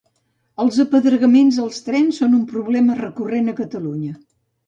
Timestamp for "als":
1.65-1.83